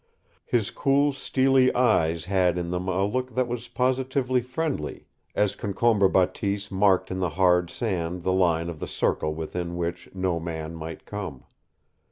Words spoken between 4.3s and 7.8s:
friendly, as Concombre Bateese marked in the hard